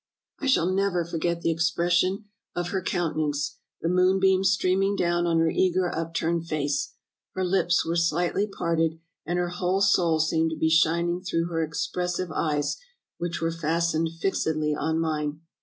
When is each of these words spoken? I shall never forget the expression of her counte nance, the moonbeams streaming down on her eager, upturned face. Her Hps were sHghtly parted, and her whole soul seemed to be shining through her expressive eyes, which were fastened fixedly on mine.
I 0.39 0.47
shall 0.47 0.65
never 0.65 1.05
forget 1.05 1.41
the 1.41 1.51
expression 1.51 2.25
of 2.55 2.69
her 2.69 2.81
counte 2.81 3.17
nance, 3.17 3.59
the 3.81 3.87
moonbeams 3.87 4.49
streaming 4.49 4.95
down 4.95 5.27
on 5.27 5.37
her 5.37 5.51
eager, 5.51 5.93
upturned 5.95 6.47
face. 6.47 6.93
Her 7.35 7.45
Hps 7.45 7.85
were 7.85 7.93
sHghtly 7.93 8.51
parted, 8.51 8.99
and 9.27 9.37
her 9.37 9.49
whole 9.49 9.79
soul 9.79 10.19
seemed 10.19 10.49
to 10.49 10.57
be 10.57 10.69
shining 10.71 11.21
through 11.21 11.49
her 11.49 11.61
expressive 11.63 12.31
eyes, 12.31 12.77
which 13.19 13.41
were 13.41 13.51
fastened 13.51 14.09
fixedly 14.19 14.73
on 14.73 14.97
mine. 14.99 15.41